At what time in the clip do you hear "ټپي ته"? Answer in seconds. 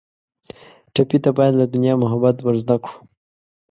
0.93-1.29